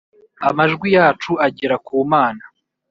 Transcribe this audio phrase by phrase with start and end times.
[0.49, 2.43] amajwi yacu agera ku mana